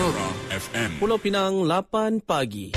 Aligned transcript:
Mutiara 0.00 0.28
FM. 0.48 0.90
Pulau 0.96 1.20
Pinang 1.20 1.60
8 1.68 2.24
pagi. 2.24 2.72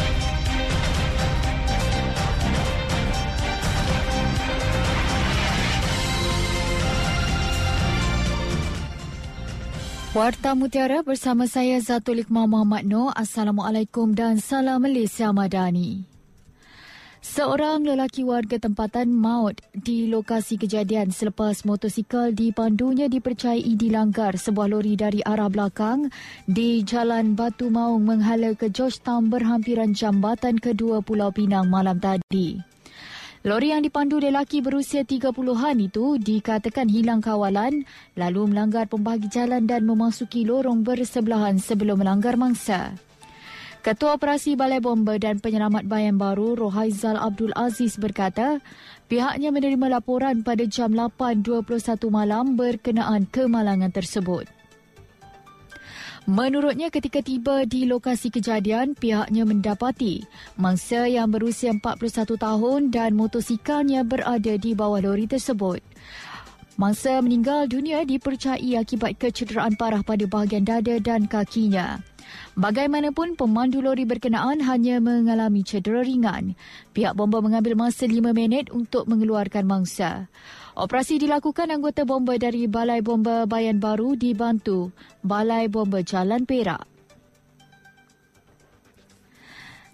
Warta 10.12 10.52
Mutiara 10.52 11.00
bersama 11.00 11.48
saya 11.48 11.80
Zatul 11.80 12.28
Iqmah 12.28 12.44
Muhammad 12.44 12.84
Noor. 12.84 13.16
Assalamualaikum 13.16 14.12
dan 14.12 14.44
salam 14.44 14.84
Malaysia 14.84 15.32
Madani. 15.32 16.13
Seorang 17.24 17.88
lelaki 17.88 18.28
warga 18.28 18.60
tempatan 18.60 19.08
maut 19.16 19.56
di 19.72 20.12
lokasi 20.12 20.60
kejadian 20.60 21.16
selepas 21.16 21.64
motosikal 21.64 22.36
dipandunya 22.36 23.08
dipercayai 23.08 23.80
dilanggar 23.80 24.36
sebuah 24.36 24.68
lori 24.68 25.00
dari 25.00 25.24
arah 25.24 25.48
belakang 25.48 26.12
di 26.44 26.84
Jalan 26.84 27.32
Batu 27.40 27.72
Maung 27.72 28.04
menghala 28.04 28.52
ke 28.60 28.68
Georgetown 28.68 29.32
berhampiran 29.32 29.96
jambatan 29.96 30.60
kedua 30.60 31.00
Pulau 31.00 31.32
Pinang 31.32 31.72
malam 31.72 31.96
tadi. 31.96 32.60
Lori 33.48 33.72
yang 33.72 33.88
dipandu 33.88 34.20
lelaki 34.20 34.60
berusia 34.60 35.08
30-an 35.08 35.80
itu 35.80 36.20
dikatakan 36.20 36.92
hilang 36.92 37.24
kawalan 37.24 37.88
lalu 38.20 38.52
melanggar 38.52 38.92
pembahagi 38.92 39.32
jalan 39.32 39.64
dan 39.64 39.88
memasuki 39.88 40.44
lorong 40.44 40.84
bersebelahan 40.84 41.56
sebelum 41.56 42.04
melanggar 42.04 42.36
mangsa. 42.36 43.00
Ketua 43.84 44.16
Operasi 44.16 44.56
Balai 44.56 44.80
Bomba 44.80 45.20
dan 45.20 45.44
Penyelamat 45.44 45.84
Bayan 45.92 46.16
Baru 46.16 46.56
Rohaizal 46.56 47.20
Abdul 47.20 47.52
Aziz 47.52 48.00
berkata 48.00 48.64
pihaknya 49.12 49.52
menerima 49.52 50.00
laporan 50.00 50.40
pada 50.40 50.64
jam 50.64 50.96
8.21 50.96 52.08
malam 52.08 52.56
berkenaan 52.56 53.28
kemalangan 53.28 53.92
tersebut. 53.92 54.48
Menurutnya 56.24 56.88
ketika 56.88 57.20
tiba 57.20 57.68
di 57.68 57.84
lokasi 57.84 58.32
kejadian, 58.32 58.96
pihaknya 58.96 59.44
mendapati 59.44 60.24
mangsa 60.56 61.04
yang 61.12 61.28
berusia 61.28 61.76
41 61.76 62.40
tahun 62.40 62.88
dan 62.88 63.20
motosikalnya 63.20 64.08
berada 64.08 64.56
di 64.56 64.72
bawah 64.72 65.04
lori 65.04 65.28
tersebut. 65.28 65.84
Mangsa 66.80 67.20
meninggal 67.20 67.68
dunia 67.68 68.08
dipercayai 68.08 68.80
akibat 68.80 69.20
kecederaan 69.20 69.76
parah 69.76 70.08
pada 70.08 70.24
bahagian 70.24 70.64
dada 70.64 70.96
dan 71.04 71.28
kakinya. 71.28 72.13
Bagaimanapun, 72.54 73.34
pemandu 73.34 73.82
lori 73.82 74.06
berkenaan 74.06 74.62
hanya 74.62 75.02
mengalami 75.02 75.66
cedera 75.66 76.06
ringan. 76.06 76.54
Pihak 76.94 77.18
bomba 77.18 77.42
mengambil 77.42 77.74
masa 77.74 78.06
5 78.06 78.22
minit 78.32 78.70
untuk 78.70 79.10
mengeluarkan 79.10 79.66
mangsa. 79.66 80.30
Operasi 80.74 81.22
dilakukan 81.22 81.70
anggota 81.70 82.02
bomba 82.02 82.34
dari 82.38 82.66
Balai 82.66 83.06
Bomba 83.06 83.46
Bayan 83.46 83.78
Baru 83.78 84.18
dibantu 84.18 84.90
Balai 85.22 85.70
Bomba 85.70 86.02
Jalan 86.02 86.50
Perak. 86.50 86.94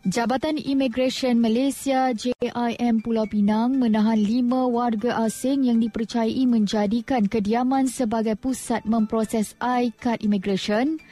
Jabatan 0.07 0.55
Imigresen 0.55 1.43
Malaysia 1.43 2.15
JIM 2.15 3.03
Pulau 3.03 3.27
Pinang 3.27 3.75
menahan 3.75 4.15
lima 4.15 4.63
warga 4.63 5.27
asing 5.27 5.67
yang 5.67 5.83
dipercayai 5.83 6.47
menjadikan 6.47 7.27
kediaman 7.27 7.91
sebagai 7.91 8.39
pusat 8.39 8.87
memproses 8.87 9.59
I-Card 9.59 10.23
Immigration, 10.23 11.03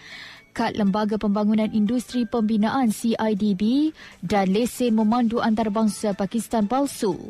kad 0.58 0.74
Lembaga 0.74 1.22
Pembangunan 1.22 1.70
Industri 1.70 2.26
Pembinaan 2.26 2.90
CIDB 2.90 3.94
dan 4.26 4.50
lesen 4.50 4.98
memandu 4.98 5.38
antarabangsa 5.38 6.18
Pakistan 6.18 6.66
palsu. 6.66 7.30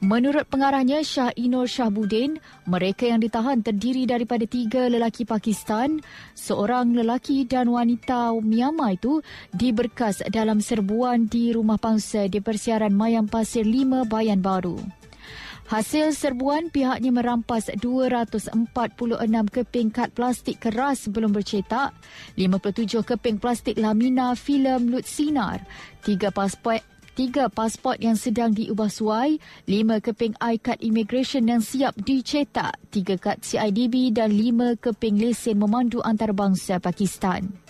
Menurut 0.00 0.46
pengarahnya 0.48 1.02
Shah 1.04 1.34
Inur 1.36 1.68
Shahbudin, 1.68 2.40
mereka 2.64 3.04
yang 3.04 3.20
ditahan 3.20 3.60
terdiri 3.60 4.08
daripada 4.08 4.46
tiga 4.48 4.88
lelaki 4.88 5.28
Pakistan, 5.28 6.00
seorang 6.38 6.94
lelaki 6.96 7.44
dan 7.44 7.68
wanita 7.68 8.32
Myanmar 8.40 8.96
itu 8.96 9.20
diberkas 9.52 10.24
dalam 10.32 10.64
serbuan 10.64 11.28
di 11.28 11.52
rumah 11.52 11.76
pangsa 11.76 12.30
di 12.30 12.38
Persiaran 12.40 12.94
Mayang 12.94 13.28
Pasir 13.28 13.66
5 13.66 14.08
Bayan 14.08 14.40
Baru. 14.40 14.97
Hasil 15.68 16.16
serbuan 16.16 16.72
pihaknya 16.72 17.12
merampas 17.12 17.68
246 17.68 18.72
keping 19.52 19.92
kad 19.92 20.08
plastik 20.16 20.64
keras 20.64 21.12
belum 21.12 21.36
bercetak, 21.36 21.92
57 22.40 23.04
keping 23.04 23.36
plastik 23.36 23.76
lamina 23.76 24.32
filem 24.32 24.88
lut 24.88 25.04
sinar, 25.04 25.60
3 26.08 26.32
pasport 26.32 26.80
tiga 27.18 27.50
pasport 27.50 27.98
yang 27.98 28.14
sedang 28.14 28.54
diubah 28.54 28.86
suai, 28.86 29.42
lima 29.66 29.98
keping 29.98 30.38
I-Card 30.38 30.78
Immigration 30.86 31.50
yang 31.50 31.58
siap 31.58 31.98
dicetak, 31.98 32.78
tiga 32.94 33.18
kad 33.18 33.42
CIDB 33.42 34.14
dan 34.14 34.30
lima 34.30 34.78
keping 34.78 35.18
lesen 35.18 35.58
memandu 35.58 35.98
antarabangsa 35.98 36.78
Pakistan. 36.78 37.67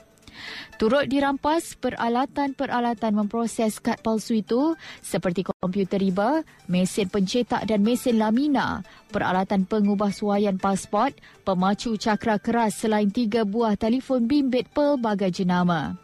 Turut 0.78 1.10
dirampas 1.10 1.74
peralatan-peralatan 1.78 3.12
memproses 3.14 3.82
kad 3.82 3.98
palsu 3.98 4.38
itu 4.38 4.78
seperti 5.02 5.42
komputer 5.42 5.98
riba, 5.98 6.46
mesin 6.70 7.10
pencetak 7.10 7.66
dan 7.66 7.82
mesin 7.82 8.22
lamina, 8.22 8.86
peralatan 9.10 9.66
pengubah 9.66 10.14
suaian 10.14 10.54
pasport, 10.54 11.18
pemacu 11.42 11.98
cakra 11.98 12.38
keras 12.38 12.78
selain 12.78 13.10
tiga 13.10 13.42
buah 13.42 13.74
telefon 13.74 14.30
bimbit 14.30 14.70
pelbagai 14.70 15.42
jenama. 15.42 15.98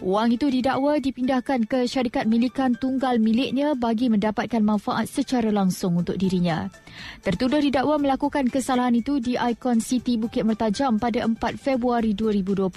Wang 0.00 0.32
itu 0.32 0.48
didakwa 0.48 0.96
dipindahkan 0.96 1.68
ke 1.68 1.84
syarikat 1.84 2.24
milikan 2.24 2.72
tunggal 2.72 3.20
miliknya 3.20 3.76
bagi 3.76 4.08
mendapatkan 4.08 4.64
manfaat 4.64 5.04
secara 5.04 5.52
langsung 5.52 6.00
untuk 6.00 6.16
dirinya. 6.16 6.72
Tertuduh 7.20 7.60
didakwa 7.60 8.00
melakukan 8.00 8.48
kesalahan 8.48 8.96
itu 8.96 9.20
di 9.20 9.36
Icon 9.36 9.84
City 9.84 10.16
Bukit 10.16 10.48
Mertajam 10.48 10.96
pada 10.96 11.28
4 11.28 11.36
Februari 11.60 12.16
2020. 12.16 12.72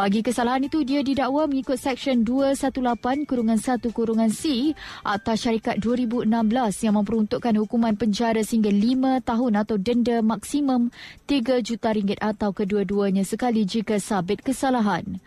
Bagi 0.00 0.24
kesalahan 0.24 0.64
itu, 0.64 0.80
dia 0.80 1.04
didakwa 1.04 1.44
mengikut 1.44 1.76
Seksyen 1.76 2.24
218 2.24 3.28
kurungan 3.28 3.60
1 3.60 3.92
kurungan 3.92 4.32
C 4.32 4.72
atas 5.04 5.44
syarikat 5.44 5.76
2016 5.76 6.24
yang 6.88 6.96
memperuntukkan 6.96 7.52
hukuman 7.60 8.00
penjara 8.00 8.40
sehingga 8.40 8.72
5 8.72 9.20
tahun 9.28 9.52
atau 9.60 9.76
denda 9.76 10.24
maksimum 10.24 10.88
3 11.28 11.60
juta 11.60 11.92
ringgit 11.92 12.16
atau 12.16 12.56
kedua-duanya 12.56 13.28
sekali 13.28 13.68
jika 13.68 14.00
sabit 14.00 14.40
kesalahan. 14.40 15.20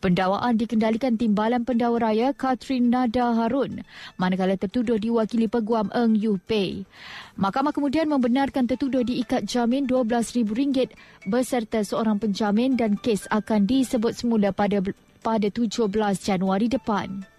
Pendawaan 0.00 0.56
dikendalikan 0.56 1.20
Timbalan 1.20 1.68
Pendakwa 1.68 2.00
Raya 2.00 2.32
Katrin 2.32 2.88
Nada 2.88 3.36
Harun 3.36 3.84
manakala 4.16 4.56
tertuduh 4.56 4.96
diwakili 4.96 5.44
Peguam 5.44 5.92
Eng 5.92 6.16
Yu 6.16 6.40
Pei. 6.40 6.88
Mahkamah 7.36 7.76
kemudian 7.76 8.08
membenarkan 8.08 8.64
tertuduh 8.64 9.04
diikat 9.04 9.44
jamin 9.44 9.84
RM12,000 9.84 10.96
beserta 11.28 11.84
seorang 11.84 12.16
penjamin 12.16 12.80
dan 12.80 12.96
kes 12.96 13.28
akan 13.28 13.68
disebut 13.68 14.16
semula 14.16 14.56
pada 14.56 14.80
pada 15.20 15.48
17 15.52 15.92
Januari 16.16 16.72
depan. 16.72 17.29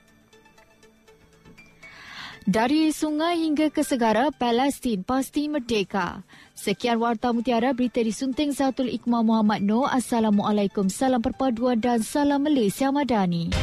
Dari 2.42 2.90
sungai 2.90 3.38
hingga 3.46 3.70
ke 3.70 3.86
segara, 3.86 4.34
Palestin 4.34 5.06
pasti 5.06 5.46
merdeka. 5.46 6.26
Sekian 6.58 6.98
Warta 6.98 7.30
Mutiara, 7.30 7.70
berita 7.70 8.02
disunting 8.02 8.50
Zatul 8.50 8.90
Iqmah 8.90 9.22
Muhammad 9.22 9.62
Noor. 9.62 9.94
Assalamualaikum, 9.94 10.90
salam 10.90 11.22
perpaduan 11.22 11.78
dan 11.78 12.02
salam 12.02 12.42
Malaysia 12.42 12.90
Madani. 12.90 13.54